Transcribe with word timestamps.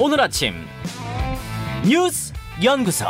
오늘 0.00 0.20
아침 0.20 0.54
뉴스 1.84 2.32
연구소 2.62 3.04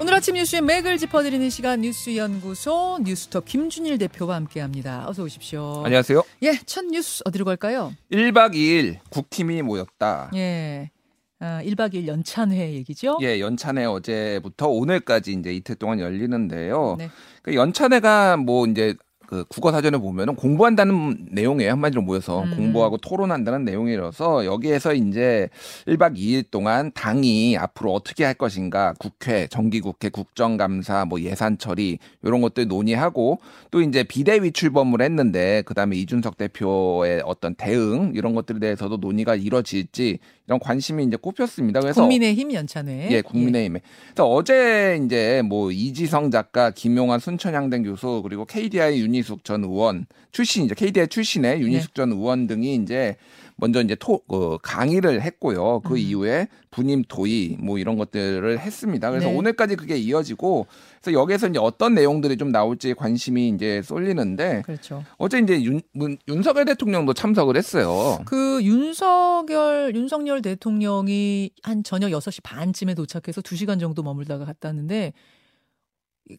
오늘 0.00 0.14
아침 0.14 0.36
뉴스의 0.36 0.62
맥을 0.62 0.98
짚어드리는 0.98 1.50
시간 1.50 1.80
뉴스 1.80 2.16
연구소 2.16 3.00
뉴스톱 3.02 3.44
김준일 3.44 3.98
대표와 3.98 4.36
함께합니다. 4.36 5.08
어서 5.08 5.24
오십시오. 5.24 5.82
안녕하세요. 5.84 6.22
예, 6.44 6.52
첫 6.64 6.84
뉴스 6.84 7.24
어디로 7.26 7.44
갈까요? 7.44 7.92
1박 8.12 8.54
2일 8.54 8.98
국팀이 9.10 9.62
모였다. 9.62 10.30
예. 10.36 10.92
아, 11.40 11.60
1박 11.64 11.94
2일 11.94 12.06
연찬회 12.06 12.74
얘기죠? 12.74 13.18
예, 13.22 13.40
연찬회 13.40 13.84
어제부터 13.84 14.68
오늘까지 14.68 15.32
이제 15.32 15.52
이틀 15.52 15.74
동안 15.74 15.98
열리는데요. 15.98 16.94
네. 16.98 17.10
그 17.42 17.56
연찬회가 17.56 18.36
뭐 18.36 18.66
이제 18.68 18.94
그 19.30 19.44
국어 19.48 19.70
사전에 19.70 19.96
보면은 19.96 20.34
공부한다는 20.34 21.28
내용이에요. 21.30 21.70
한마디로 21.70 22.02
모여서 22.02 22.42
음. 22.42 22.56
공부하고 22.56 22.96
토론한다는 22.96 23.64
내용이라서 23.64 24.44
여기에서 24.44 24.92
이제 24.92 25.48
1박 25.86 26.16
2일 26.16 26.50
동안 26.50 26.90
당이 26.92 27.56
앞으로 27.56 27.94
어떻게 27.94 28.24
할 28.24 28.34
것인가 28.34 28.92
국회, 28.98 29.46
정기국회, 29.46 30.08
국정감사, 30.08 31.04
뭐 31.04 31.20
예산 31.20 31.58
처리 31.58 32.00
이런 32.24 32.40
것들 32.40 32.66
논의하고 32.66 33.38
또 33.70 33.80
이제 33.82 34.02
비대위 34.02 34.50
출범을 34.50 35.00
했는데 35.00 35.62
그다음에 35.62 35.94
이준석 35.94 36.36
대표의 36.36 37.22
어떤 37.24 37.54
대응 37.54 38.10
이런 38.16 38.34
것들에 38.34 38.58
대해서도 38.58 38.96
논의가 38.96 39.36
이루어질지 39.36 40.18
이런 40.50 40.58
관심이 40.58 41.04
이제 41.04 41.16
꼽혔습니다. 41.16 41.78
그래서 41.78 42.00
국민의힘 42.00 42.52
연찬회. 42.52 43.08
예, 43.12 43.22
국민의힘에. 43.22 43.82
그래서 44.08 44.28
어제 44.28 45.00
이제 45.04 45.42
뭐 45.44 45.70
이지성 45.70 46.32
작가, 46.32 46.72
김용환 46.72 47.20
순천향대 47.20 47.82
교수 47.82 48.20
그리고 48.24 48.44
KDI 48.46 48.98
윤희숙 49.00 49.44
전 49.44 49.62
의원 49.62 50.06
출신이죠. 50.32 50.74
KDI 50.74 51.06
출신의 51.06 51.60
윤희숙 51.60 51.94
전 51.94 52.10
의원 52.10 52.48
등이 52.48 52.74
이제 52.74 53.14
먼저 53.60 53.82
이제 53.82 53.94
토 53.94 54.22
어, 54.28 54.56
강의를 54.58 55.20
했고요. 55.22 55.80
그 55.80 55.92
음. 55.94 55.98
이후에 55.98 56.48
분임 56.70 57.02
도의 57.06 57.56
뭐 57.60 57.78
이런 57.78 57.96
것들을 57.96 58.58
했습니다. 58.58 59.10
그래서 59.10 59.28
네. 59.28 59.36
오늘까지 59.36 59.76
그게 59.76 59.96
이어지고 59.96 60.66
그래서 61.02 61.18
여기에서 61.20 61.48
이제 61.48 61.58
어떤 61.60 61.94
내용들이 61.94 62.36
좀 62.36 62.50
나올지 62.52 62.94
관심이 62.94 63.48
이제 63.48 63.82
쏠리는데 63.82 64.62
그렇죠. 64.64 65.04
어제 65.18 65.38
이제 65.38 65.62
윤, 65.62 65.80
문- 65.92 66.16
윤석열 66.28 66.64
대통령도 66.64 67.12
참석을 67.12 67.56
했어요. 67.56 68.18
그 68.24 68.60
윤석열 68.62 69.92
윤석열 69.94 70.42
대통령이 70.42 71.50
한 71.62 71.82
저녁 71.84 72.10
6시 72.10 72.42
반쯤에 72.42 72.94
도착해서 72.94 73.40
2시간 73.42 73.78
정도 73.80 74.02
머물다가 74.02 74.44
갔다는데 74.44 75.12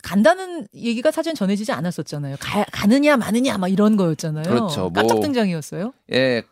간다는 0.03 0.67
얘기가 0.75 1.11
사전 1.11 1.35
전해지지 1.35 1.71
않았었잖아요. 1.71 2.35
가, 2.39 2.65
가느냐 2.71 3.17
마느냐 3.17 3.57
막 3.57 3.67
이런 3.67 3.97
거였잖아요. 3.97 4.43
그렇죠. 4.43 4.81
뭐- 4.81 4.91
깜짝 4.93 5.19
등장이었어요. 5.21 5.93
예, 6.13 6.43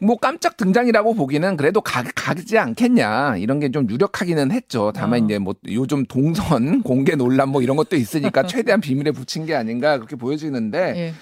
뭐 0.00 0.16
깜짝 0.16 0.56
등장이라고 0.56 1.14
보기는 1.14 1.56
그래도 1.56 1.80
가, 1.80 2.02
가지 2.14 2.58
않겠냐 2.58 3.36
이런 3.38 3.60
게 3.60 3.70
좀 3.70 3.88
유력하기는 3.90 4.52
했죠. 4.52 4.92
다만 4.94 5.22
어. 5.22 5.24
이제 5.24 5.38
뭐 5.38 5.54
요즘 5.68 6.04
동선 6.06 6.82
공개 6.82 7.14
논란 7.16 7.48
뭐 7.48 7.62
이런 7.62 7.76
것도 7.76 7.96
있으니까 7.96 8.42
최대한 8.46 8.80
비밀에 8.80 9.10
붙인 9.10 9.44
게 9.46 9.54
아닌가 9.54 9.96
그렇게 9.98 10.16
보여지는데 10.16 10.78
예. 10.96 11.14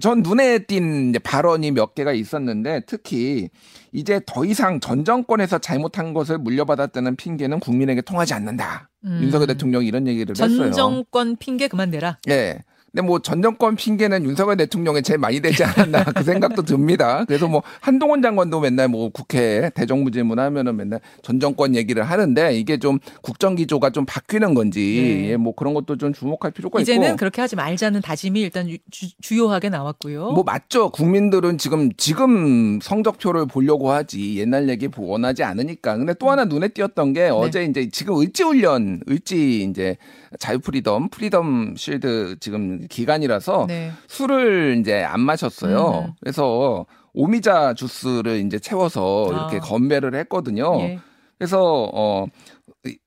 전 0.00 0.22
눈에 0.22 0.60
띈 0.60 1.12
발언이 1.22 1.72
몇 1.72 1.94
개가 1.94 2.12
있었는데 2.12 2.82
특히 2.86 3.50
이제 3.92 4.20
더 4.26 4.44
이상 4.44 4.80
전 4.80 5.04
정권에서 5.04 5.58
잘못한 5.58 6.14
것을 6.14 6.38
물려받았다는 6.38 7.16
핑계는 7.16 7.60
국민에게 7.60 8.00
통하지 8.00 8.34
않는다. 8.34 8.88
음. 9.04 9.20
윤석열 9.22 9.48
대통령이 9.48 9.86
이런 9.86 10.06
얘기를 10.06 10.34
했어요. 10.34 10.56
전 10.56 10.72
정권 10.72 11.36
핑계 11.36 11.68
그만 11.68 11.90
대라. 11.90 12.18
예. 12.28 12.60
근데 12.92 13.06
뭐 13.06 13.18
전 13.20 13.40
정권 13.40 13.74
핑계는 13.76 14.24
윤석열 14.24 14.56
대통령에 14.58 15.00
제일 15.00 15.18
많이 15.18 15.40
되지 15.40 15.64
않았나 15.64 16.04
그 16.12 16.22
생각도 16.24 16.62
듭니다. 16.62 17.24
그래서 17.26 17.48
뭐 17.48 17.62
한동훈 17.80 18.20
장관도 18.20 18.60
맨날 18.60 18.88
뭐 18.88 19.08
국회 19.08 19.70
대정부질문 19.74 20.38
하면은 20.38 20.76
맨날 20.76 21.00
전 21.22 21.40
정권 21.40 21.74
얘기를 21.74 22.02
하는데 22.02 22.54
이게 22.54 22.76
좀 22.78 22.98
국정 23.22 23.54
기조가 23.54 23.90
좀 23.90 24.04
바뀌는 24.04 24.52
건지 24.54 24.80
네. 25.22 25.30
예, 25.30 25.36
뭐 25.36 25.54
그런 25.54 25.72
것도 25.72 25.96
좀 25.96 26.12
주목할 26.12 26.50
필요가 26.50 26.80
이제는 26.80 27.08
있고. 27.08 27.16
그렇게 27.16 27.40
하지 27.40 27.56
말자는 27.56 28.02
다짐이 28.02 28.40
일단 28.42 28.68
유- 28.68 28.76
주, 28.90 29.06
주요하게 29.22 29.70
나왔고요. 29.70 30.32
뭐 30.32 30.42
맞죠. 30.44 30.90
국민들은 30.90 31.56
지금 31.58 31.90
지금 31.96 32.78
성적표를 32.82 33.46
보려고 33.46 33.90
하지 33.90 34.36
옛날 34.38 34.68
얘기 34.68 34.88
보- 34.88 35.06
원하지 35.06 35.44
않으니까. 35.44 35.96
근데 35.96 36.12
또 36.14 36.30
하나 36.30 36.44
눈에 36.44 36.68
띄었던 36.68 37.12
네. 37.14 37.20
게 37.22 37.28
어제 37.30 37.64
이제 37.64 37.88
지금 37.90 38.20
을지 38.20 38.42
훈련, 38.42 39.00
을지 39.08 39.62
이제 39.62 39.96
자유 40.38 40.58
freedom, 40.58 41.08
Freedom 41.10 41.74
Shield 41.76 42.36
지금 42.40 42.81
기간이라서 42.88 43.66
네. 43.68 43.92
술을 44.08 44.78
이제 44.80 45.02
안 45.02 45.20
마셨어요. 45.20 46.06
음. 46.08 46.12
그래서 46.20 46.86
오미자 47.14 47.74
주스를 47.74 48.44
이제 48.44 48.58
채워서 48.58 49.26
이렇게 49.30 49.56
아. 49.58 49.60
건배를 49.60 50.14
했거든요. 50.14 50.80
예. 50.80 50.98
그래서 51.38 51.90
어 51.92 52.26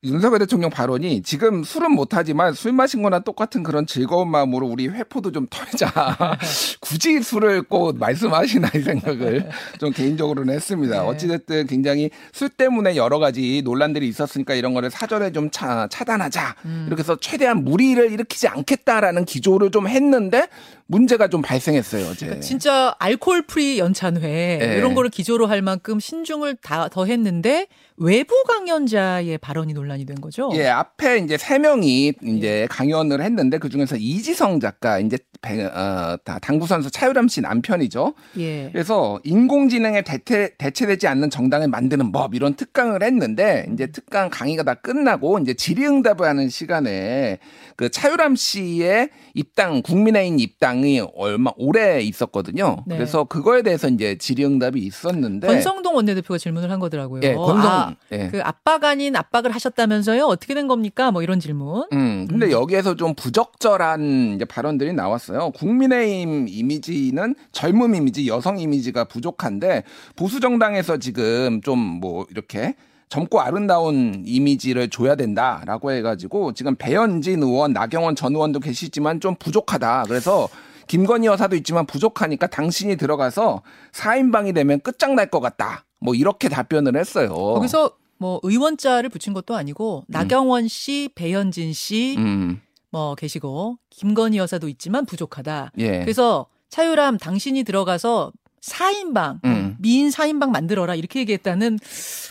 윤석열 0.04 0.40
대통령 0.40 0.70
발언이 0.70 1.22
지금 1.24 1.64
술은 1.64 1.92
못하지만 1.92 2.54
술 2.54 2.72
마신 2.72 3.02
거나 3.02 3.20
똑같은 3.20 3.62
그런 3.62 3.86
즐거운 3.86 4.30
마음으로 4.32 4.68
우리 4.68 4.88
회포도 4.88 5.34
좀 5.34 5.48
털자. 5.50 5.92
굳이 6.80 7.22
술을 7.22 7.64
꼭 7.64 7.98
말씀하시나 7.98 8.72
이 8.74 8.80
생각을 8.80 9.50
좀 9.80 9.92
개인적으로는 9.92 10.54
했습니다. 10.54 11.02
네. 11.02 11.08
어찌됐든 11.08 11.68
굉장히 11.68 12.10
술 12.32 12.48
때문에 12.48 12.96
여러 12.96 13.20
가지 13.20 13.62
논란들이 13.66 14.08
있었으니까 14.08 14.54
이런 14.54 14.74
거를 14.74 14.90
사전에 14.90 15.34
좀 15.34 15.50
차, 15.52 15.88
차단하자. 15.90 16.56
음. 16.64 16.86
이렇게 16.88 17.02
해서 17.02 17.18
최대한 17.20 17.66
무리를 17.66 18.12
일으키지 18.14 18.48
않겠다라는 18.48 19.26
기조를 19.26 19.72
좀 19.72 19.90
했는데 19.90 20.48
문제가 20.88 21.28
좀 21.28 21.42
발생했어요, 21.42 22.06
어제. 22.06 22.28
그러니까 22.28 22.46
진짜 22.46 22.96
alcohol 23.00 23.42
free 23.42 23.80
연찬회 23.80 24.60
예. 24.62 24.78
이런 24.78 24.94
거를 24.94 25.10
기조로 25.10 25.48
할 25.48 25.62
만큼 25.62 26.00
신중을 26.00 26.56
다 26.62 26.86
더 26.96 27.06
했는데 27.06 27.68
외부 27.98 28.34
강연자의 28.44 29.38
발언이 29.38 29.74
논란이 29.74 30.06
된 30.06 30.20
거죠. 30.20 30.50
예, 30.54 30.68
앞에 30.68 31.20
이제 31.20 31.38
세 31.38 31.60
명이 31.60 32.14
이제 32.24 32.68
강연을 32.70 33.22
했는데 33.22 33.58
그 33.58 33.70
중에서 33.70 33.96
이지성 33.96 34.60
작가 34.60 35.00
이제 35.00 35.18
배- 35.42 35.64
어, 35.64 36.18
다- 36.26 36.40
당구 36.40 36.68
선수 36.68 36.92
차유람 36.92 37.28
씨 37.30 37.40
남편이죠. 37.42 38.14
예. 38.40 38.70
그래서 38.74 39.20
인공지능에 39.24 40.02
대체, 40.02 40.52
대체 40.58 40.86
되지 40.88 41.08
않는 41.08 41.30
정당을 41.30 41.68
만드는 41.70 42.12
법 42.12 42.36
이런 42.36 42.56
특강을 42.56 43.02
했는데 43.04 43.66
이제 43.72 43.88
특강 43.88 44.30
강의가 44.30 44.64
다 44.64 44.74
끝나고 44.74 45.40
이제 45.40 45.54
질의응답을 45.54 46.28
하는 46.28 46.50
시간에 46.50 47.38
그 47.78 47.90
차유람 47.90 48.36
씨의 48.36 49.10
입당 49.36 49.82
국민의힘 49.82 50.40
입당이 50.40 51.02
얼마 51.16 51.52
오래 51.58 52.02
있었거든요. 52.02 52.84
네. 52.88 52.96
그래서 52.98 53.24
그거에 53.26 53.62
대해서 53.62 53.88
이제 53.88 54.18
질의응답이 54.18 54.80
있었는데 54.82 55.48
권성동 55.48 55.96
원내대표가 55.96 56.38
질문을 56.38 56.72
한 56.72 56.80
거더라고요. 56.80 57.22
예, 57.24 57.34
권성 57.36 57.72
아, 57.72 57.85
예. 58.12 58.28
그 58.30 58.42
압박 58.44 58.84
아닌 58.84 59.16
압박을 59.16 59.52
하셨다면서요? 59.52 60.26
어떻게 60.26 60.54
된 60.54 60.68
겁니까? 60.68 61.12
뭐 61.12 61.24
이런 61.24 61.40
질문. 61.40 61.86
음, 61.94 62.28
근데 62.30 62.52
여기에서 62.52 62.96
좀 62.96 63.16
부적절한 63.16 64.40
발언들이 64.50 64.94
나왔어요. 64.94 65.52
국민의힘 65.52 66.48
이미지는 66.50 67.36
젊음 67.52 67.96
이미지, 67.96 68.28
여성 68.28 68.60
이미지가 68.60 69.06
부족한데 69.06 69.84
보수 70.16 70.40
정당에서 70.40 70.98
지금 70.98 71.62
좀 71.62 71.96
뭐 71.96 72.26
이렇게 72.30 72.76
젊고 73.10 73.40
아름다운 73.40 74.24
이미지를 74.26 74.90
줘야 74.90 75.16
된다라고 75.16 75.92
해가지고 75.92 76.54
지금 76.54 76.76
배현진 76.76 77.44
의원, 77.44 77.72
나경원 77.74 78.16
전 78.16 78.34
의원도 78.34 78.60
계시지만 78.60 79.20
좀 79.20 79.36
부족하다. 79.36 80.06
그래서 80.08 80.50
김건희 80.88 81.28
여사도 81.28 81.56
있지만 81.58 81.86
부족하니까 81.86 82.48
당신이 82.48 82.98
들어가서 82.98 83.62
4인방이 83.94 84.54
되면 84.54 84.80
끝장날 84.82 85.28
것 85.28 85.40
같다. 85.40 85.85
뭐 86.00 86.14
이렇게 86.16 86.50
답변을 86.50 86.98
했어요. 86.98 87.30
거기서 87.30 87.92
뭐 88.18 88.40
의원자를 88.44 89.10
붙인 89.10 89.34
것도 89.34 89.56
아니고 89.56 90.04
나경원 90.08 90.68
씨, 90.68 91.10
배현진 91.16 91.74
씨, 91.74 92.16
음, 92.18 92.62
뭐 92.90 93.16
계시고 93.16 93.78
김건희 93.90 94.38
여사도 94.38 94.70
있지만 94.70 95.06
부족하다. 95.06 95.72
예. 95.80 96.00
그래서 96.00 96.48
차유람 96.70 97.18
당신이 97.18 97.64
들어가서 97.64 98.32
4인방, 98.62 99.44
음. 99.46 99.76
미인 99.80 100.10
4인방 100.10 100.50
만들어라 100.50 100.96
이렇게 100.96 101.20
얘기했다는 101.20 101.78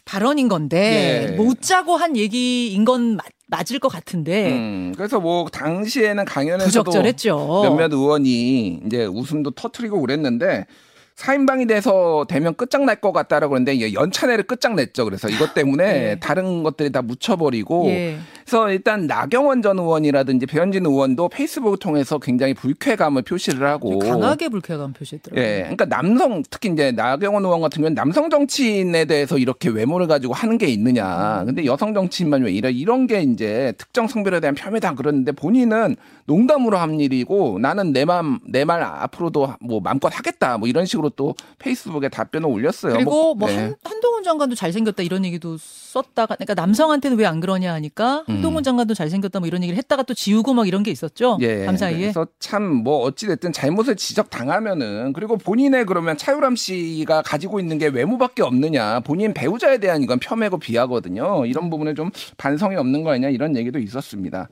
발언인 0.05 0.49
건데 0.49 1.29
예. 1.31 1.37
못 1.37 1.63
짜고 1.63 1.97
한 1.97 2.17
얘기인 2.17 2.85
건 2.85 3.17
맞, 3.17 3.27
맞을 3.47 3.79
것 3.79 3.89
같은데 3.89 4.53
음, 4.53 4.93
그래서 4.97 5.21
뭐 5.21 5.47
당시에는 5.49 6.25
강연에서도 6.25 6.85
부적절했죠. 6.85 7.61
몇몇 7.63 7.93
의원이 7.93 8.81
이제 8.87 9.05
웃음도 9.05 9.53
터트리고 9.53 10.01
그랬는데 10.01 10.67
4인방이 11.17 11.69
돼서 11.69 12.27
되면 12.29 12.55
끝장날 12.55 12.97
것 12.97 13.13
같다라고 13.13 13.51
그러는데 13.53 13.93
연찬회를 13.93 14.45
끝장냈죠. 14.45 15.05
그래서 15.05 15.29
이것 15.29 15.55
때문에 15.55 15.85
예. 15.85 16.19
다른 16.21 16.65
것들이 16.65 16.91
다 16.91 17.03
묻혀버리고 17.03 17.87
예. 17.91 18.19
그래서 18.45 18.71
일단 18.71 19.07
나경원 19.07 19.63
전 19.63 19.79
의원이라든지 19.79 20.47
배현진 20.47 20.85
의원도 20.85 21.29
페이스북을 21.29 21.79
통해서 21.79 22.19
굉장히 22.19 22.53
불쾌감을 22.53 23.23
표시를 23.23 23.67
하고 23.67 24.01
강하게 24.01 24.49
불쾌감 24.49 24.93
표시했더라고요. 24.93 25.43
예, 25.43 25.59
그러니까 25.61 25.85
남성 25.87 26.43
특히 26.51 26.71
이제 26.71 26.91
나경원 26.91 27.45
의원 27.45 27.61
같은 27.61 27.81
경우는 27.81 27.95
남성 27.95 28.29
정치인에 28.29 29.05
대해서 29.05 29.39
이렇게 29.39 29.69
외모를 29.69 30.09
가지고 30.09 30.35
하는 30.35 30.59
게 30.59 30.67
있느냐. 30.67 31.45
근데 31.47 31.65
여성 31.65 31.95
정치인만 31.95 32.43
왜 32.43 32.53
이런 32.53 32.73
이런 32.73 33.07
게 33.07 33.23
이제 33.23 33.73
특정 33.79 34.09
성별에 34.09 34.41
대한 34.41 34.55
폄훼다 34.57 34.95
그러는데 34.95 35.31
본인은 35.33 35.97
농담으로 36.27 36.79
한 36.79 37.01
일이고 37.01 37.59
나는 37.61 37.93
내 37.93 38.05
맘 38.05 38.39
내 38.49 38.65
말 38.65 38.83
앞으로도 38.83 39.55
뭐 39.61 39.81
마음껏 39.81 40.09
하겠다 40.17 40.59
뭐 40.59 40.69
이런 40.69 40.87
식으로 40.87 41.11
또 41.11 41.35
페이스북에 41.59 42.09
답변을 42.09 42.49
올렸어요. 42.49 42.95
그리고 42.95 43.35
뭐 43.35 43.49
네. 43.49 43.57
한, 43.57 43.75
한동훈 43.85 44.23
장관도 44.23 44.55
잘생겼다 44.55 45.03
이런 45.03 45.25
얘기도 45.25 45.57
썼다가 45.59 46.35
그러니까 46.37 46.55
남성한테는 46.55 47.19
왜 47.19 47.25
안 47.27 47.41
그러냐 47.41 47.73
하니까 47.75 48.25
한동훈 48.27 48.63
장관도 48.63 48.95
잘생겼다 48.95 49.41
뭐 49.41 49.47
이런 49.49 49.63
얘기를 49.63 49.77
했다가 49.79 50.03
또 50.05 50.15
지우고 50.15 50.55
막 50.55 50.69
이런 50.69 50.83
게 50.83 50.91
있었죠. 50.91 51.37
음. 51.37 51.41
예. 51.43 51.65
밤사이에. 51.67 51.99
그래서 52.01 52.27
참 52.39 52.63
뭐 52.85 52.99
어찌 53.01 53.27
됐든 53.27 53.53
잘못을 53.53 53.97
지적 53.97 54.31
당하면은 54.31 55.13
그리고 55.15 55.37
본인의 55.37 55.87
그러면 55.87 56.17
차유람 56.17 56.57
씨가 56.57 57.23
가지고 57.23 57.61
있는 57.61 57.79
게 57.79 57.87
외모밖에 57.87 58.43
없느냐. 58.43 59.01
본인 59.01 59.33
배우자에 59.35 59.79
대한 59.79 60.03
이건 60.03 60.19
폄훼고 60.19 60.59
비하거든요. 60.59 61.47
이런 61.47 61.71
부분에 61.71 61.95
좀 61.95 62.11
반성이 62.37 62.77
없는 62.77 63.05
거 63.05 63.11
아니냐 63.13 63.29
이런 63.31 63.57
얘기도 63.57 63.79
있었습니다. 63.79 64.49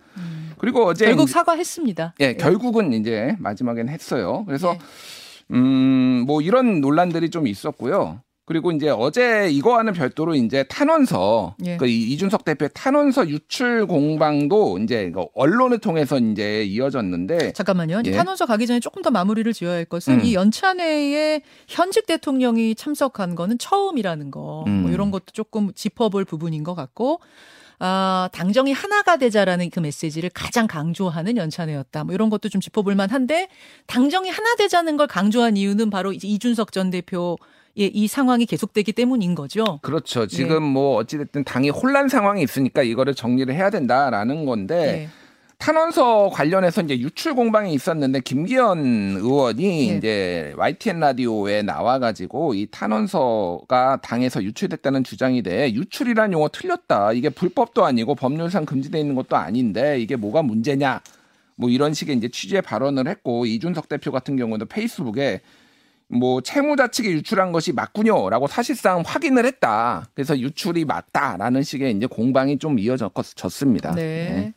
그리고 0.59 0.85
어제 0.87 1.07
음. 1.07 1.09
결국 1.11 1.29
사과했습니다. 1.29 2.15
예, 2.21 2.35
결국은 2.35 2.93
이제 2.93 3.35
마지막엔 3.39 3.89
했어요. 3.89 4.45
그래서 4.47 4.75
예. 4.75 4.79
음, 5.55 6.25
뭐 6.27 6.41
이런 6.41 6.81
논란들이 6.81 7.31
좀 7.31 7.47
있었고요. 7.47 8.21
그리고 8.45 8.73
이제 8.73 8.89
어제 8.91 9.49
이거와는 9.51 9.93
별도로 9.93 10.35
이제 10.35 10.65
탄원서, 10.65 11.55
예. 11.65 11.77
그 11.77 11.87
이- 11.87 12.13
이준석 12.13 12.45
대표의 12.45 12.71
탄원서 12.75 13.29
유출 13.29 13.87
공방도 13.87 14.79
이제 14.79 15.13
언론을 15.35 15.79
통해서 15.79 16.19
이제 16.19 16.65
이어졌는데 16.65 17.53
잠깐만요. 17.53 18.03
예. 18.05 18.11
탄원서 18.11 18.47
가기 18.47 18.67
전에 18.67 18.81
조금 18.81 19.01
더 19.01 19.11
마무리를 19.11 19.51
지어야 19.53 19.75
할 19.75 19.85
것은 19.85 20.15
음. 20.15 20.25
이 20.25 20.35
연찬회에 20.35 21.43
현직 21.69 22.07
대통령이 22.07 22.75
참석한 22.75 23.37
거는 23.37 23.59
처음이라는 23.59 24.31
거. 24.33 24.65
음. 24.67 24.83
뭐 24.83 24.91
이런 24.91 25.13
것도 25.13 25.27
조금 25.33 25.73
짚어볼 25.73 26.25
부분인 26.25 26.65
것 26.65 26.75
같고. 26.75 27.21
아, 27.84 28.29
당정이 28.32 28.73
하나가 28.73 29.17
되자라는 29.17 29.69
그 29.70 29.81
메시지를 29.81 30.31
가장 30.32 30.69
강조하는 30.69 31.37
연찬회였다. 31.37 32.05
뭐 32.05 32.14
이런 32.14 32.31
것도 32.31 32.49
좀 32.49 32.61
짚어볼 32.61 32.94
만한데 32.94 33.49
당정이 33.88 34.31
하나 34.31 34.55
되자는 34.55 34.96
걸 34.96 35.08
강조한 35.08 35.56
이유는 35.56 35.90
바로 35.90 36.12
이제 36.12 36.29
이준석 36.29 36.70
전 36.70 36.90
대표의 36.90 37.37
이 37.75 38.06
상황이 38.06 38.46
계속되기 38.46 38.93
때문인 38.93 39.34
거죠. 39.34 39.81
그렇죠. 39.82 40.23
예. 40.23 40.26
지금 40.29 40.62
뭐 40.62 40.94
어찌됐든 40.99 41.43
당이 41.43 41.70
혼란 41.70 42.08
상황이 42.08 42.44
있으니까 42.44 42.84
이거를 42.84 43.17
정리를 43.17 43.52
해야 43.52 43.69
된다라는 43.69 44.44
건데 44.44 45.08
예. 45.11 45.22
탄원서 45.62 46.31
관련해서 46.31 46.82
이제 46.82 46.99
유출 46.99 47.37
공방이 47.37 47.73
있었는데 47.73 48.19
김기현 48.19 49.19
의원이 49.19 49.91
예. 49.91 49.97
이제 49.97 50.53
YTN 50.56 50.99
라디오에 50.99 51.62
나와가지고 51.62 52.55
이 52.55 52.67
탄원서가 52.69 54.00
당에서 54.03 54.43
유출됐다는 54.43 55.05
주장이 55.05 55.44
돼 55.44 55.73
유출이란 55.73 56.32
용어 56.32 56.49
틀렸다. 56.49 57.12
이게 57.12 57.29
불법도 57.29 57.85
아니고 57.85 58.17
법률상 58.17 58.64
금지돼 58.64 58.99
있는 58.99 59.14
것도 59.14 59.37
아닌데 59.37 60.00
이게 60.00 60.17
뭐가 60.17 60.43
문제냐. 60.43 61.00
뭐 61.55 61.70
이런 61.70 61.94
식의 61.94 62.17
이제 62.17 62.29
취지의 62.29 62.62
발언을 62.62 63.06
했고 63.06 63.47
이준석 63.47 63.88
대표 63.88 64.11
같은 64.11 64.35
경우도 64.35 64.67
페이스북에 64.67 65.43
뭐 66.08 66.41
채무자 66.41 66.88
측이 66.88 67.08
유출한 67.08 67.53
것이 67.53 67.73
맞군요라고 67.73 68.49
사실상 68.49 69.05
확인을 69.06 69.47
했다. 69.47 70.08
그래서 70.15 70.37
유출이 70.37 70.87
맞다라는 70.87 71.62
식의 71.62 71.93
이제 71.93 72.06
공방이 72.06 72.58
좀 72.58 72.81
이어졌습니다. 72.81 73.94
네. 73.94 74.55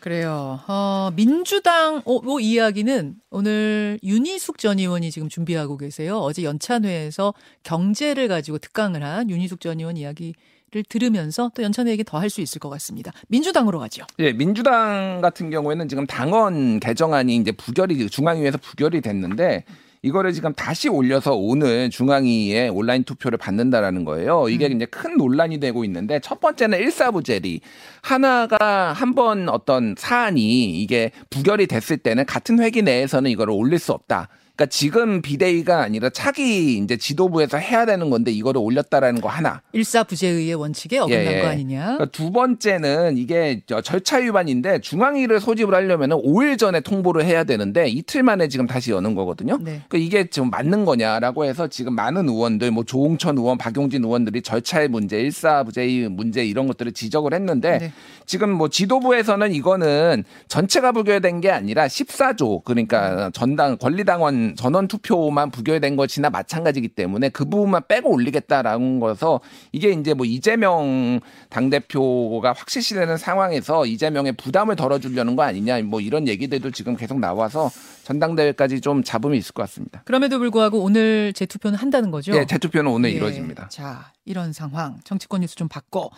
그래요. 0.00 0.60
어, 0.68 1.10
민주당 1.14 2.02
어, 2.04 2.20
뭐 2.20 2.40
이야기는 2.40 3.16
오늘 3.30 3.98
윤희숙 4.02 4.58
전 4.58 4.78
의원이 4.78 5.10
지금 5.10 5.28
준비하고 5.28 5.76
계세요. 5.76 6.18
어제 6.18 6.44
연찬회에서 6.44 7.34
경제를 7.64 8.28
가지고 8.28 8.58
특강을 8.58 9.02
한 9.02 9.28
윤희숙 9.30 9.60
전 9.60 9.78
의원 9.80 9.96
이야기 9.96 10.34
를 10.70 10.84
들으면서 10.84 11.50
또 11.54 11.62
연찬회 11.62 11.90
얘기 11.92 12.04
더 12.04 12.18
할 12.18 12.28
수 12.28 12.42
있을 12.42 12.58
것 12.58 12.68
같습니다. 12.68 13.10
민주당으로 13.28 13.78
가죠. 13.78 14.04
예, 14.18 14.34
민주당 14.34 15.20
같은 15.22 15.48
경우에는 15.48 15.88
지금 15.88 16.06
당원 16.06 16.78
개정안이 16.78 17.36
이제 17.36 17.52
부결이 17.52 18.10
중앙위에서 18.10 18.58
부결이 18.58 19.00
됐는데 19.00 19.64
이거를 20.02 20.32
지금 20.32 20.52
다시 20.52 20.88
올려서 20.88 21.34
오늘 21.34 21.90
중앙위에 21.90 22.68
온라인 22.68 23.04
투표를 23.04 23.36
받는다라는 23.38 24.04
거예요. 24.04 24.48
이게 24.48 24.66
이제 24.66 24.86
큰 24.86 25.16
논란이 25.16 25.58
되고 25.60 25.84
있는데 25.84 26.20
첫 26.20 26.40
번째는 26.40 26.78
일사부재리. 26.78 27.60
하나가 28.02 28.92
한 28.92 29.08
번 29.14 29.48
어떤 29.48 29.94
사안이 29.98 30.80
이게 30.80 31.10
부결이 31.30 31.66
됐을 31.66 31.96
때는 31.96 32.24
같은 32.26 32.60
회기 32.60 32.82
내에서는 32.82 33.28
이거를 33.30 33.52
올릴 33.52 33.78
수 33.80 33.92
없다. 33.92 34.28
그러니까 34.58 34.66
지금 34.66 35.22
비대위가 35.22 35.82
아니라 35.82 36.10
차기 36.10 36.78
이제 36.78 36.96
지도부에서 36.96 37.58
해야 37.58 37.86
되는 37.86 38.10
건데 38.10 38.32
이거를 38.32 38.60
올렸다라는 38.60 39.20
거 39.20 39.28
하나. 39.28 39.62
일사부재의의 39.72 40.56
원칙에 40.56 40.98
어긋난 40.98 41.24
예, 41.24 41.36
예. 41.36 41.40
거 41.40 41.46
아니냐. 41.46 41.82
그러니까 41.84 42.06
두 42.06 42.32
번째는 42.32 43.18
이게 43.18 43.62
저 43.66 43.80
절차 43.80 44.16
위반인데 44.16 44.80
중앙위를 44.80 45.38
소집을 45.38 45.72
하려면 45.74 46.10
5일 46.10 46.58
전에 46.58 46.80
통보를 46.80 47.24
해야 47.24 47.44
되는데 47.44 47.86
이틀 47.86 48.24
만에 48.24 48.48
지금 48.48 48.66
다시 48.66 48.90
여는 48.90 49.14
거거든요. 49.14 49.58
네. 49.58 49.82
그러니까 49.88 49.98
이게 49.98 50.28
지금 50.28 50.50
맞는 50.50 50.84
거냐라고 50.84 51.44
해서 51.44 51.68
지금 51.68 51.94
많은 51.94 52.28
의원들 52.28 52.72
뭐 52.72 52.82
조홍천 52.82 53.38
의원, 53.38 53.58
박용진 53.58 54.02
의원들이 54.02 54.42
절차의 54.42 54.88
문제, 54.88 55.20
일사부재의 55.20 56.08
문제 56.08 56.44
이런 56.44 56.66
것들을 56.66 56.90
지적을 56.92 57.32
했는데 57.32 57.78
네. 57.78 57.92
지금 58.26 58.50
뭐 58.50 58.68
지도부에서는 58.68 59.52
이거는 59.52 60.24
전체가 60.48 60.90
부결된 60.90 61.40
게 61.40 61.52
아니라 61.52 61.86
14조 61.86 62.64
그러니까 62.64 63.30
전당 63.32 63.78
권리당 63.78 64.24
원 64.48 64.56
전원 64.56 64.88
투표만 64.88 65.50
부결된 65.50 65.96
것이나 65.96 66.30
마찬가지기 66.30 66.88
때문에 66.88 67.28
그 67.28 67.44
부분만 67.44 67.82
빼고 67.88 68.10
올리겠다라는 68.10 69.00
거서 69.00 69.40
이게 69.72 69.90
이제 69.90 70.14
뭐 70.14 70.26
이재명 70.26 71.20
당 71.48 71.70
대표가 71.70 72.52
확실시되는 72.52 73.16
상황에서 73.16 73.86
이재명의 73.86 74.32
부담을 74.32 74.76
덜어주려는 74.76 75.36
거 75.36 75.42
아니냐 75.42 75.82
뭐 75.82 76.00
이런 76.00 76.28
얘기들도 76.28 76.70
지금 76.70 76.96
계속 76.96 77.18
나와서 77.18 77.70
전당대회까지 78.04 78.80
좀 78.80 79.02
잡음이 79.02 79.36
있을 79.38 79.52
것 79.52 79.62
같습니다. 79.64 80.02
그럼에도 80.04 80.38
불구하고 80.38 80.82
오늘 80.82 81.32
재투표는 81.34 81.78
한다는 81.78 82.10
거죠. 82.10 82.34
예, 82.34 82.46
재투표는 82.46 82.90
오늘 82.90 83.10
예. 83.10 83.14
이루어집니다. 83.14 83.68
자, 83.68 84.12
이런 84.24 84.52
상황. 84.52 84.98
정치권 85.04 85.42
뉴스 85.42 85.56
좀 85.56 85.68
받고. 85.68 86.10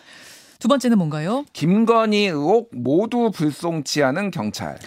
두 0.59 0.67
번째는 0.67 0.97
뭔가요? 0.97 1.43
김건희 1.53 2.27
의혹 2.27 2.69
모두 2.71 3.31
불송치하는 3.31 4.31
경찰. 4.31 4.77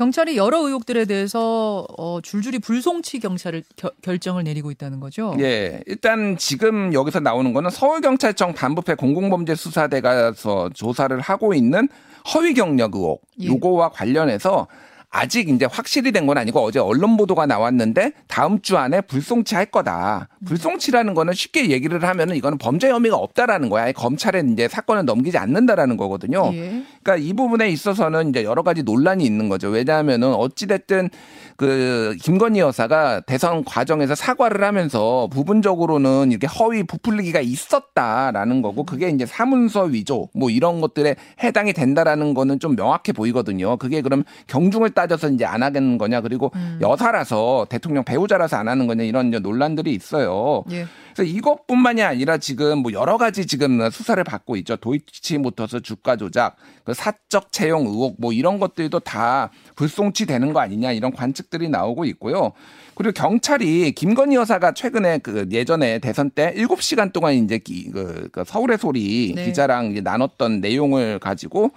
경찰이 0.00 0.38
여러 0.38 0.60
의혹들에 0.66 1.04
대해서 1.04 1.86
어, 1.98 2.20
줄줄이 2.22 2.58
불송치 2.58 3.20
경찰을 3.20 3.62
겨- 3.76 3.90
결정을 4.00 4.44
내리고 4.44 4.70
있다는 4.70 4.98
거죠. 4.98 5.36
예, 5.40 5.82
일단 5.86 6.38
지금 6.38 6.94
여기서 6.94 7.20
나오는 7.20 7.52
거는 7.52 7.68
서울경찰청 7.68 8.54
반부패 8.54 8.94
공공범죄수사대가서 8.94 10.70
조사를 10.72 11.20
하고 11.20 11.52
있는 11.52 11.86
허위 12.32 12.54
경력 12.54 12.94
의혹 12.94 13.20
예. 13.42 13.48
요거와 13.48 13.90
관련해서 13.90 14.68
아직 15.10 15.48
이제 15.48 15.66
확실히 15.70 16.12
된 16.12 16.20
건 16.26 16.38
아니고 16.38 16.60
어제 16.60 16.78
언론 16.78 17.16
보도가 17.16 17.46
나왔는데 17.46 18.12
다음 18.28 18.60
주 18.60 18.76
안에 18.76 19.00
불송치 19.00 19.54
할 19.54 19.66
거다. 19.66 20.28
불송치라는 20.44 21.14
거는 21.14 21.32
쉽게 21.32 21.70
얘기를 21.70 22.04
하면은 22.04 22.36
이거는 22.36 22.58
범죄 22.58 22.88
혐의가 22.90 23.16
없다라는 23.16 23.70
거야. 23.70 23.90
검찰에 23.92 24.42
이제 24.52 24.68
사건을 24.68 25.06
넘기지 25.06 25.38
않는다라는 25.38 25.96
거거든요. 25.96 26.50
예. 26.52 26.82
그러니까 27.02 27.16
이 27.16 27.32
부분에 27.32 27.70
있어서는 27.70 28.28
이제 28.30 28.44
여러 28.44 28.62
가지 28.62 28.82
논란이 28.82 29.24
있는 29.24 29.48
거죠. 29.48 29.68
왜냐하면은 29.68 30.34
어찌 30.34 30.66
됐든 30.66 31.08
그 31.56 32.16
김건희 32.22 32.60
여사가 32.60 33.20
대선 33.20 33.64
과정에서 33.64 34.14
사과를 34.14 34.62
하면서 34.62 35.28
부분적으로는 35.32 36.30
이렇게 36.30 36.46
허위 36.46 36.82
부풀리기가 36.82 37.40
있었다라는 37.40 38.62
거고 38.62 38.84
그게 38.84 39.08
이제 39.08 39.26
사문서 39.26 39.84
위조 39.84 40.28
뭐 40.34 40.50
이런 40.50 40.80
것들에 40.80 41.16
해당이 41.42 41.72
된다라는 41.72 42.34
거는 42.34 42.60
좀 42.60 42.76
명확해 42.76 43.12
보이거든요. 43.12 43.76
그게 43.76 44.00
그럼 44.02 44.24
경중을 44.46 44.90
따져서 45.00 45.30
이제 45.30 45.46
안 45.46 45.62
하겠는 45.62 45.96
거냐 45.96 46.20
그리고 46.20 46.52
여사라서 46.82 47.66
대통령 47.70 48.04
배우자라서 48.04 48.56
안 48.58 48.68
하는 48.68 48.86
거냐 48.86 49.02
이런 49.04 49.30
논란들이 49.30 49.94
있어요. 49.94 50.62
예. 50.70 50.84
그래서 51.14 51.22
이것뿐만이 51.36 52.02
아니라 52.02 52.36
지금 52.36 52.78
뭐 52.78 52.92
여러 52.92 53.16
가지 53.16 53.46
지금 53.46 53.88
수사를 53.90 54.22
받고 54.22 54.56
있죠. 54.56 54.76
도이치모터스 54.76 55.80
주가 55.80 56.16
조작, 56.16 56.56
그 56.84 56.92
사적 56.92 57.50
채용 57.50 57.86
의혹 57.86 58.16
뭐 58.18 58.32
이런 58.32 58.58
것들도 58.60 59.00
다 59.00 59.50
불송치 59.76 60.26
되는 60.26 60.52
거 60.52 60.60
아니냐 60.60 60.92
이런 60.92 61.12
관측들이 61.12 61.68
나오고 61.70 62.04
있고요. 62.06 62.52
그리고 62.94 63.12
경찰이 63.12 63.92
김건희 63.92 64.36
여사가 64.36 64.72
최근에 64.72 65.18
그 65.18 65.48
예전에 65.50 65.98
대선 66.00 66.28
때 66.30 66.52
7시간 66.54 67.12
동안 67.14 67.32
이제 67.34 67.56
기- 67.56 67.90
그, 67.90 68.28
그 68.30 68.44
서울의 68.46 68.76
소리 68.76 69.32
네. 69.34 69.46
기자랑 69.46 69.94
나눴던 70.04 70.60
내용을 70.60 71.18
가지고 71.18 71.70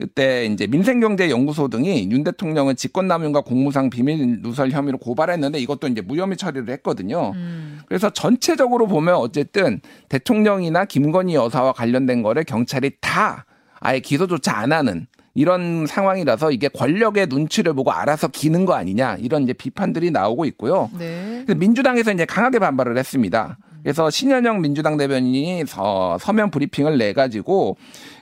그때 0.00 0.46
이제 0.46 0.66
민생경제연구소 0.66 1.68
등이 1.68 2.08
윤 2.10 2.24
대통령을 2.24 2.74
직권남용과 2.74 3.42
공무상 3.42 3.90
비밀 3.90 4.40
누설 4.40 4.70
혐의로 4.70 4.96
고발했는데 4.96 5.58
이것도 5.58 5.88
이제 5.88 6.00
무혐의 6.00 6.38
처리를 6.38 6.70
했거든요. 6.70 7.32
음. 7.34 7.80
그래서 7.86 8.08
전체적으로 8.08 8.86
보면 8.86 9.16
어쨌든 9.16 9.82
대통령이나 10.08 10.86
김건희 10.86 11.34
여사와 11.34 11.74
관련된 11.74 12.22
거를 12.22 12.44
경찰이 12.44 12.92
다 13.02 13.44
아예 13.78 14.00
기소조차 14.00 14.56
안 14.56 14.72
하는 14.72 15.06
이런 15.34 15.86
상황이라서 15.86 16.50
이게 16.50 16.68
권력의 16.68 17.26
눈치를 17.26 17.74
보고 17.74 17.92
알아서 17.92 18.28
기는 18.28 18.64
거 18.64 18.72
아니냐 18.72 19.16
이런 19.20 19.42
이제 19.42 19.52
비판들이 19.52 20.10
나오고 20.10 20.46
있고요. 20.46 20.90
네. 20.98 21.44
민주당에서 21.54 22.10
이제 22.12 22.24
강하게 22.24 22.58
반발을 22.58 22.96
했습니다. 22.96 23.58
그래서 23.82 24.10
신현영 24.10 24.60
민주당 24.60 24.96
대변인이 24.96 25.64
서, 25.66 26.18
서면 26.20 26.50
브리핑을 26.50 26.98
내 26.98 27.12
가지고 27.12 27.76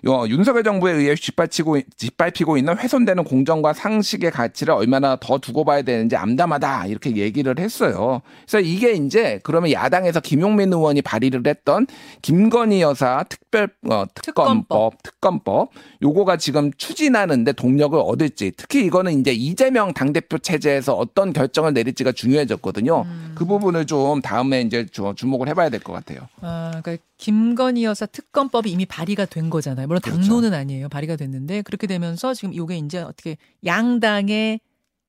어, 0.06 0.24
윤석열 0.28 0.62
정부에 0.62 0.92
의해 0.92 1.14
짓밟히고 1.14 1.78
짓밟히고 1.96 2.56
있는 2.56 2.76
훼손되는 2.78 3.24
공정과 3.24 3.72
상식의 3.72 4.30
가치를 4.30 4.74
얼마나 4.74 5.16
더 5.16 5.38
두고 5.38 5.64
봐야 5.64 5.82
되는지 5.82 6.14
암담하다 6.16 6.86
이렇게 6.86 7.16
얘기를 7.16 7.58
했어요. 7.58 8.20
그래서 8.46 8.60
이게 8.60 8.92
이제 8.92 9.40
그러면 9.42 9.72
야당에서 9.72 10.20
김용민 10.20 10.72
의원이 10.72 11.02
발의를 11.02 11.42
했던 11.46 11.86
김건희 12.22 12.80
여사 12.82 13.24
특별 13.28 13.68
어, 13.90 14.04
특검법 14.14 15.02
특검법 15.02 15.70
요거가 16.02 16.36
지금 16.36 16.70
추진하는데 16.76 17.50
동력을 17.52 17.98
얻을지 17.98 18.52
특히 18.56 18.84
이거는 18.84 19.20
이제 19.20 19.32
이재명 19.32 19.92
당 19.92 20.12
대표 20.12 20.38
체제에서 20.38 20.94
어떤 20.94 21.32
결정을 21.32 21.72
내릴지가 21.74 22.12
중요해졌거든요. 22.12 23.02
음. 23.02 23.32
그 23.36 23.44
부분을 23.44 23.86
좀 23.86 24.20
다음에 24.22 24.60
이제 24.62 24.86
주- 24.90 25.12
주목을 25.16 25.47
해봐야 25.48 25.68
될 25.70 25.80
것 25.80 25.92
같아요. 25.92 26.28
아, 26.40 26.80
그러니까 26.82 27.02
김건희 27.16 27.84
여사 27.84 28.06
특검법이 28.06 28.70
이미 28.70 28.86
발의가 28.86 29.24
된 29.24 29.50
거잖아요. 29.50 29.86
물론 29.86 30.00
그렇죠. 30.00 30.20
당론은 30.20 30.54
아니에요. 30.54 30.88
발의가 30.88 31.16
됐는데 31.16 31.62
그렇게 31.62 31.86
되면서 31.86 32.34
지금 32.34 32.52
이게 32.54 32.76
이제 32.76 32.98
어떻게 32.98 33.36
양당의 33.64 34.60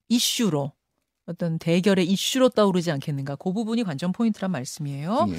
이슈로 0.10 0.72
어떤 1.27 1.60
대결의 1.60 2.05
이슈로 2.08 2.50
떠오르지 2.50 2.91
않겠는가. 2.91 3.36
그 3.36 3.53
부분이 3.53 3.84
관전 3.84 4.13
포인트란 4.13 4.50
말씀이에요. 4.51 5.27
예. 5.29 5.38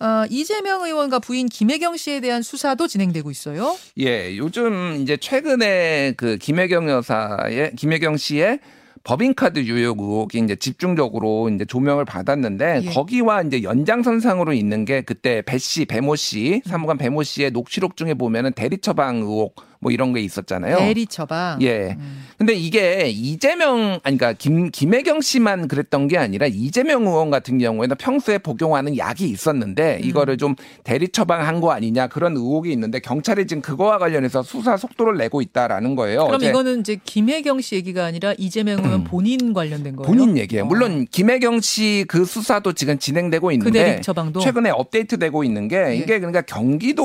아, 0.00 0.26
이재명 0.30 0.84
의원과 0.84 1.18
부인 1.18 1.48
김혜경 1.48 1.96
씨에 1.96 2.20
대한 2.20 2.42
수사도 2.42 2.86
진행되고 2.86 3.32
있어요. 3.32 3.76
예, 3.98 4.36
요즘 4.36 4.98
이제 5.02 5.16
최근에 5.16 6.14
그 6.16 6.36
김혜경 6.36 6.88
여사의 6.88 7.74
김혜경 7.74 8.16
씨의 8.16 8.60
법인카드 9.04 9.60
유효 9.60 9.90
의혹이 9.90 10.38
이제 10.38 10.56
집중적으로 10.56 11.48
이제 11.48 11.64
조명을 11.64 12.04
받았는데 12.04 12.82
예. 12.84 12.88
거기와 12.90 13.42
이제 13.42 13.62
연장선상으로 13.62 14.52
있는 14.52 14.84
게 14.84 15.02
그때 15.02 15.42
배 15.42 15.58
씨, 15.58 15.84
배모 15.84 16.16
씨, 16.16 16.62
사무관 16.64 16.98
배모 16.98 17.22
씨의 17.22 17.50
녹취록 17.50 17.96
중에 17.96 18.14
보면은 18.14 18.52
대리 18.52 18.78
처방 18.78 19.16
의혹 19.16 19.56
뭐 19.80 19.92
이런 19.92 20.12
게 20.12 20.20
있었잖아요. 20.20 20.78
대리 20.78 21.06
처방. 21.06 21.60
예. 21.62 21.96
음. 21.98 22.24
근데 22.38 22.54
이게 22.54 23.08
이재명 23.08 23.98
아니 24.02 24.16
그러니까 24.16 24.32
김 24.34 24.70
김혜경 24.70 25.20
씨만 25.20 25.68
그랬던 25.68 26.08
게 26.08 26.18
아니라 26.18 26.46
이재명 26.46 27.06
의원 27.06 27.30
같은 27.30 27.58
경우에는 27.58 27.96
평소에 27.96 28.38
복용하는 28.38 28.96
약이 28.96 29.28
있었는데 29.28 29.98
음. 30.00 30.04
이거를 30.04 30.36
좀 30.36 30.54
대리 30.84 31.08
처방한 31.08 31.60
거 31.60 31.72
아니냐 31.72 32.06
그런 32.06 32.36
의혹이 32.36 32.70
있는데 32.72 33.00
경찰이 33.00 33.46
지금 33.46 33.60
그거와 33.60 33.98
관련해서 33.98 34.42
수사 34.42 34.76
속도를 34.76 35.16
내고 35.16 35.42
있다라는 35.42 35.96
거예요. 35.96 36.26
그럼 36.26 36.36
어제 36.36 36.48
이거는 36.48 36.80
이제 36.80 36.98
김혜경 37.04 37.60
씨 37.60 37.74
얘기가 37.74 38.04
아니라 38.04 38.34
이재명 38.38 38.84
의원 38.84 39.04
본인 39.04 39.52
관련된 39.52 39.96
거예요. 39.96 40.06
본인 40.06 40.36
얘기예요. 40.38 40.64
어. 40.64 40.66
물론 40.66 41.06
김혜경 41.10 41.60
씨 41.60 41.98
그 42.08 42.24
수사도 42.24 42.72
지금 42.72 42.98
진행되고 42.98 43.46
그 43.48 43.52
있는데 43.52 43.84
대리 43.84 44.02
처방도 44.02 44.40
최근에 44.40 44.70
업데이트되고 44.70 45.44
있는 45.44 45.68
게 45.68 45.76
예. 45.76 45.96
이게 45.96 46.18
그러니까 46.18 46.42
경기도의 46.42 46.98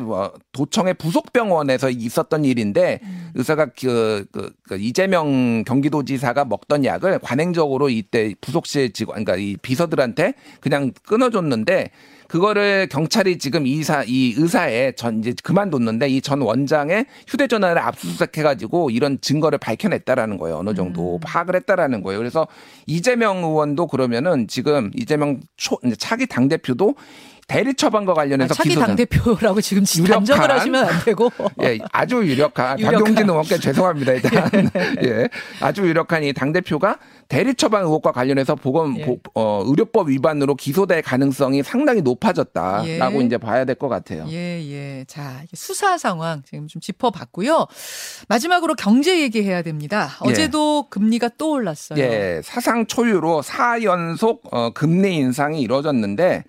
뭐 0.00 0.32
도청의 0.52 0.94
부 0.94 1.09
속병원에서 1.10 1.90
있었던 1.90 2.44
일인데 2.44 3.00
음. 3.02 3.30
의사가 3.34 3.66
그, 3.78 4.24
그, 4.32 4.52
그 4.62 4.76
이재명 4.76 5.64
경기도지사가 5.64 6.44
먹던 6.44 6.84
약을 6.84 7.18
관행적으로 7.20 7.88
이때 7.88 8.34
부속실 8.40 8.92
직원 8.92 9.24
그러니까 9.24 9.36
이 9.36 9.56
비서들한테 9.56 10.34
그냥 10.60 10.92
끊어줬는데 11.04 11.90
그거를 12.30 12.86
경찰이 12.88 13.38
지금 13.38 13.66
이사 13.66 14.04
이 14.06 14.34
의사의 14.38 14.94
전 14.94 15.18
이제 15.18 15.34
그만뒀는데 15.42 16.08
이 16.08 16.20
전 16.20 16.42
원장의 16.42 17.06
휴대전화를 17.26 17.82
압수수색해가지고 17.82 18.90
이런 18.90 19.18
증거를 19.20 19.58
밝혀냈다라는 19.58 20.36
거예요 20.38 20.58
어느 20.58 20.74
정도 20.74 21.16
음. 21.16 21.20
파악을 21.24 21.56
했다라는 21.56 22.02
거예요 22.02 22.18
그래서 22.20 22.46
이재명 22.86 23.38
의원도 23.38 23.88
그러면은 23.88 24.46
지금 24.46 24.90
이재명 24.94 25.40
초 25.56 25.76
차기 25.98 26.26
당 26.26 26.46
대표도 26.48 26.94
대리 27.48 27.74
처방과 27.74 28.12
아, 28.12 28.14
관련해서 28.14 28.54
차기 28.54 28.68
기소자 28.68 28.86
당 28.86 28.94
대표라고 28.94 29.60
지금 29.60 29.82
단정을 29.82 30.48
하시면 30.52 30.84
안 30.84 31.04
되고. 31.04 31.32
예, 31.64 31.80
아주 31.90 32.22
유력한 32.24 32.78
유력한. 32.78 33.00
박용진 33.00 33.28
의원께 33.28 33.58
죄송합니다 33.58 34.12
일단 34.12 34.70
예, 35.02 35.28
아주 35.60 35.82
유력한 35.82 36.22
이 36.22 36.32
당 36.32 36.52
대표가 36.52 36.98
대리 37.26 37.52
처방 37.56 37.82
의혹과 37.82 38.12
관련해서 38.12 38.54
보건 38.54 38.96
예. 38.98 39.04
보- 39.04 39.18
어, 39.34 39.64
의료법 39.66 40.10
위반으로 40.10 40.54
기소될 40.54 41.02
가능성이 41.02 41.64
상당히 41.64 42.02
높 42.02 42.19
아졌다라고 42.28 43.20
예. 43.22 43.24
이제 43.26 43.38
봐야 43.38 43.64
될 43.64 43.74
것 43.76 43.88
같아요. 43.88 44.26
예, 44.28 44.60
예. 44.70 45.04
자, 45.08 45.42
수사 45.54 45.96
상황 45.98 46.42
지금 46.44 46.66
좀 46.66 46.80
짚어봤고요. 46.80 47.66
마지막으로 48.28 48.74
경제 48.74 49.20
얘기해야 49.22 49.62
됩니다. 49.62 50.10
예. 50.24 50.30
어제도 50.30 50.88
금리가 50.90 51.30
또 51.38 51.52
올랐어요. 51.52 51.98
예, 51.98 52.40
사상 52.44 52.86
초유로 52.86 53.42
4연속 53.42 54.40
어, 54.52 54.70
금리 54.74 55.16
인상이 55.16 55.60
이뤄졌는데 55.62 56.44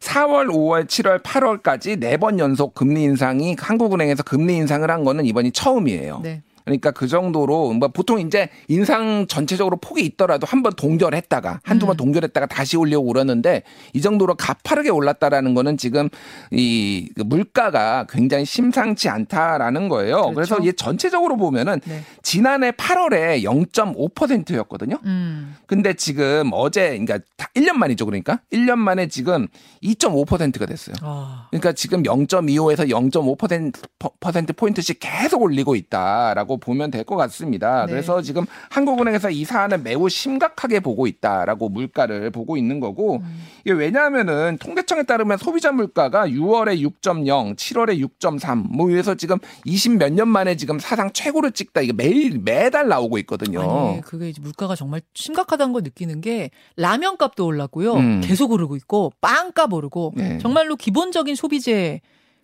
4월, 0.00 0.48
5월, 0.48 0.86
7월, 0.86 1.22
8월까지 1.22 1.98
네번 1.98 2.38
연속 2.38 2.74
금리 2.74 3.04
인상이 3.04 3.56
한국은행에서 3.58 4.22
금리 4.22 4.56
인상을 4.56 4.90
한 4.90 5.02
거는 5.04 5.24
이번이 5.24 5.52
처음이에요. 5.52 6.20
네. 6.22 6.42
그러니까 6.64 6.90
그 6.92 7.06
정도로 7.06 7.72
뭐 7.74 7.88
보통 7.88 8.20
이제 8.20 8.48
인상 8.68 9.26
전체적으로 9.28 9.76
폭이 9.76 10.02
있더라도 10.04 10.46
한 10.46 10.62
번 10.64 10.72
동결했다가 10.72 11.60
한두 11.62 11.84
번 11.84 11.94
음. 11.94 11.96
동결했다가 11.98 12.46
다시 12.46 12.78
올려고 12.78 13.08
그러는데 13.08 13.64
이 13.92 14.00
정도로 14.00 14.34
가파르게 14.34 14.88
올랐다라는 14.88 15.52
거는 15.52 15.76
지금 15.76 16.08
이그 16.50 17.22
물가가 17.22 18.06
굉장히 18.08 18.46
심상치 18.46 19.10
않다라는 19.10 19.90
거예요. 19.90 20.16
그렇죠. 20.16 20.34
그래서 20.34 20.58
이게 20.60 20.72
전체적으로 20.72 21.36
보면은 21.36 21.80
네. 21.84 22.02
지난해 22.22 22.70
8월에 22.70 23.42
0.5%였거든요. 23.42 24.98
음. 25.04 25.54
근데 25.66 25.92
지금 25.92 26.50
어제 26.52 26.88
그러니까 26.90 27.18
다 27.36 27.48
1년 27.54 27.74
만이죠. 27.74 28.06
그러니까 28.06 28.40
1년 28.52 28.76
만에 28.78 29.08
지금 29.08 29.46
2.5%가 29.82 30.64
됐어요. 30.64 30.96
아. 31.02 31.48
그러니까 31.50 31.72
지금 31.72 32.02
0.25에서 32.04 32.88
0.5% 32.88 34.56
포인트씩 34.56 34.98
계속 35.00 35.42
올리고 35.42 35.74
있다라고 35.76 36.53
보면 36.56 36.90
될 36.90 37.04
것 37.04 37.16
같습니다. 37.16 37.84
네. 37.86 37.92
그래서 37.92 38.22
지금 38.22 38.46
한국은행에서 38.70 39.28
이 39.30 39.44
사안을 39.44 39.78
매우 39.78 40.08
심각하게 40.08 40.80
보고 40.80 41.06
있다라고 41.06 41.68
물가를 41.68 42.30
보고 42.30 42.56
있는 42.56 42.80
거고 42.80 43.16
음. 43.16 43.42
이게 43.64 43.72
왜냐하면은 43.74 44.56
통계청에 44.58 45.02
따르면 45.02 45.36
소비자 45.38 45.70
물가가 45.70 46.26
6월에 46.26 46.80
6.0, 46.80 47.56
7월에 47.56 47.98
6.3, 48.18 48.64
뭐 48.74 48.90
이래서 48.90 49.14
지금 49.14 49.36
20 49.66 49.98
몇 49.98 50.12
년 50.14 50.28
만에 50.28 50.56
지금 50.56 50.78
사상 50.78 51.12
최고를 51.12 51.52
찍다 51.52 51.80
이게 51.82 51.92
매일 51.92 52.38
매달 52.38 52.88
나오고 52.88 53.18
있거든요. 53.18 53.90
아니, 53.90 54.00
그게 54.00 54.28
이제 54.30 54.40
물가가 54.40 54.74
정말 54.76 55.02
심각하다는 55.14 55.72
걸 55.72 55.82
느끼는 55.82 56.20
게 56.20 56.50
라면 56.76 57.16
값도 57.16 57.44
올랐고요. 57.44 57.94
음. 57.94 58.20
계속 58.24 58.52
오르고 58.52 58.76
있고 58.76 59.12
빵값 59.20 59.72
오르고 59.72 60.12
네. 60.16 60.38
정말로 60.38 60.76
기본적인 60.76 61.34
소비재 61.34 62.00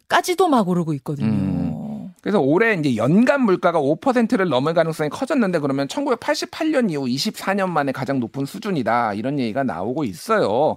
까지도 0.09 0.49
막 0.49 0.69
오르고 0.69 0.93
있거든요. 0.95 1.29
음. 1.29 1.50
그래서 2.21 2.41
올해 2.41 2.75
이제 2.75 2.97
연간 2.97 3.43
물가가 3.43 3.81
5%를 3.81 4.49
넘을 4.49 4.75
가능성이 4.75 5.09
커졌는데 5.09 5.61
그러면 5.61 5.89
1988년 5.89 6.91
이후 6.91 7.07
24년 7.07 7.71
만에 7.71 7.93
가장 7.93 8.21
높은 8.21 8.45
수준이다 8.45 9.15
이런 9.15 9.39
얘기가 9.39 9.63
나오고 9.63 10.05
있어요. 10.05 10.77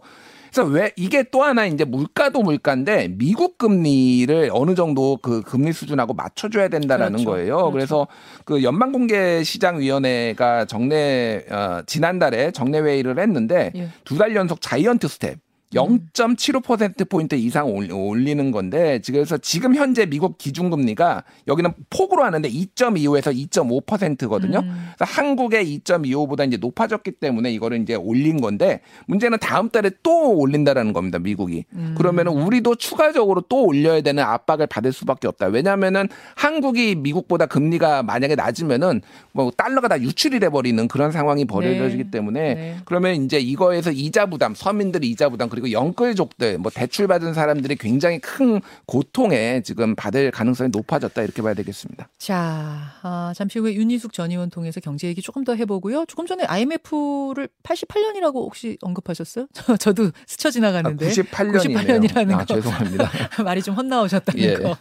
그래서 0.53 0.69
왜 0.69 0.91
이게 0.95 1.23
또 1.31 1.41
하나 1.41 1.65
이제 1.65 1.83
물가도 1.83 2.43
물가인데 2.43 3.15
미국 3.17 3.57
금리를 3.57 4.51
어느 4.53 4.75
정도 4.75 5.17
그 5.17 5.41
금리 5.41 5.73
수준하고 5.73 6.13
맞춰줘야 6.13 6.67
된다라는 6.67 7.23
그렇죠. 7.23 7.31
거예요. 7.31 7.55
그렇죠. 7.55 7.71
그래서 7.71 8.07
그 8.45 8.63
연방공개시장위원회가 8.63 10.65
정례 10.65 11.43
어, 11.50 11.81
지난달에 11.88 12.51
정례 12.51 12.81
회의를 12.81 13.17
했는데 13.17 13.71
예. 13.75 13.88
두달 14.03 14.35
연속 14.35 14.62
giant 14.62 15.08
step. 15.08 15.39
0.75%포인트 15.74 17.36
이상 17.36 17.68
올- 17.74 17.92
올리는 17.92 18.51
건데, 18.51 19.00
그래서 19.06 19.38
지금 19.38 19.75
현재 19.75 20.06
미국 20.06 20.38
기준금리가 20.38 21.24
여기는 21.48 21.72
폭으로 21.89 22.24
하는데 22.24 22.50
2.25에서 22.50 23.36
2.5%거든요. 23.50 24.60
음. 24.60 24.88
그래서 24.98 25.12
한국의 25.22 25.80
2.25보다 25.80 26.48
이제 26.48 26.58
높아졌기 26.58 27.12
때문에 27.12 27.51
이거를 27.51 27.82
이제 27.82 27.96
올린 27.96 28.42
건데, 28.42 28.82
문제는 29.08 29.39
다음 29.39 29.70
달에 29.70 29.92
또 30.03 30.36
올린다라는 30.38 30.94
겁니다, 30.94 31.20
미국이. 31.20 31.65
음. 31.74 31.96
그러면은 31.98 32.32
우리도 32.34 32.75
추가적으로 32.75 33.42
또 33.42 33.63
올려야 33.65 34.01
되는 34.01 34.24
압박을 34.24 34.68
받을 34.68 34.92
수밖에 34.92 35.27
없다. 35.27 35.48
왜냐하면은 35.48 36.08
한국이 36.36 36.96
미국보다 36.96 37.46
금리가 37.46 38.03
만약에 38.03 38.36
낮으면은 38.36 39.01
뭐 39.32 39.51
달러가 39.56 39.88
다 39.88 40.00
유출이 40.00 40.39
돼 40.39 40.50
버리는 40.50 40.88
그런 40.88 41.12
상황이 41.12 41.46
벌어지기 41.46 42.03
네. 42.06 42.12
때문에 42.12 42.53
네. 42.53 42.77
그러면 42.86 43.24
이제 43.24 43.39
이거에서 43.39 43.92
이자 43.92 44.25
부담, 44.27 44.53
서민들이 44.56 45.10
이자 45.10 45.30
부담 45.30 45.50
그리고 45.50 45.62
영끌족들 45.72 46.58
뭐 46.58 46.72
대출 46.74 47.08
받은 47.08 47.34
사람들이 47.34 47.75
굉장히 47.75 48.20
큰 48.20 48.62
고통에 48.86 49.62
지금 49.63 49.96
받을 49.96 50.32
가능성이 50.32 50.70
높아졌다 50.72 51.22
이렇게 51.22 51.41
봐야 51.41 51.53
되겠습니다. 51.53 52.10
자, 52.17 52.93
아, 53.01 53.34
잠시 53.36 53.60
후에 53.60 53.74
윤희숙 53.75 54.13
전 54.13 54.32
의원 54.32 54.50
통해서 54.50 54.79
경제 54.79 55.08
얘기 55.08 55.22
조금 55.22 55.43
더 55.43 55.55
해보고요. 55.55 56.05
조금 56.08 56.25
전에 56.25 56.43
IMF를 56.46 57.50
88년이라고 57.63 58.36
혹시 58.36 58.77
언급하셨어요? 58.82 59.48
저, 59.53 59.77
저도 59.77 60.12
스쳐 60.27 60.50
지나갔는데. 60.51 61.10
98년이네요. 61.10 62.00
98년이라는 62.00 62.34
아, 62.34 62.46
거. 62.46 62.46
죄송합니다. 62.46 63.12
말이 63.43 63.62
좀 63.62 63.75
헛나오셨다는 63.75 64.41
예. 64.41 64.55
거. 64.55 64.77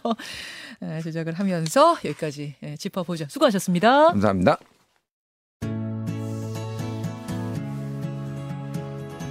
에, 0.81 1.01
조작을 1.01 1.33
하면서 1.33 1.97
여기까지 2.03 2.55
예, 2.63 2.75
짚어보죠. 2.75 3.25
수고하셨습니다. 3.29 4.07
감사합니다. 4.07 4.57